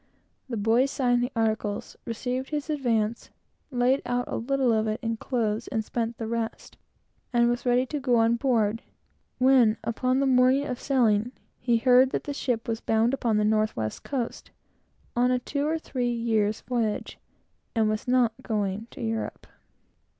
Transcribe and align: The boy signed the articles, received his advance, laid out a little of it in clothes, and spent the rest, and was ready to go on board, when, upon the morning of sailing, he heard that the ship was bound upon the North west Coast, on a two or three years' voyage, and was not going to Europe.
The 0.49 0.57
boy 0.57 0.87
signed 0.87 1.21
the 1.21 1.31
articles, 1.35 1.95
received 2.05 2.49
his 2.49 2.71
advance, 2.71 3.29
laid 3.69 4.01
out 4.03 4.25
a 4.27 4.35
little 4.35 4.71
of 4.73 4.87
it 4.87 4.99
in 5.03 5.17
clothes, 5.17 5.67
and 5.67 5.85
spent 5.85 6.17
the 6.17 6.25
rest, 6.25 6.75
and 7.31 7.47
was 7.47 7.67
ready 7.67 7.85
to 7.85 7.99
go 7.99 8.15
on 8.15 8.35
board, 8.35 8.81
when, 9.37 9.77
upon 9.83 10.19
the 10.19 10.25
morning 10.25 10.65
of 10.65 10.79
sailing, 10.81 11.33
he 11.59 11.77
heard 11.77 12.09
that 12.13 12.23
the 12.23 12.33
ship 12.33 12.67
was 12.67 12.81
bound 12.81 13.13
upon 13.13 13.37
the 13.37 13.45
North 13.45 13.75
west 13.75 14.03
Coast, 14.03 14.49
on 15.15 15.29
a 15.29 15.37
two 15.37 15.67
or 15.67 15.77
three 15.77 16.11
years' 16.11 16.61
voyage, 16.61 17.19
and 17.75 17.87
was 17.87 18.07
not 18.07 18.33
going 18.41 18.87
to 18.89 19.03
Europe. 19.03 19.45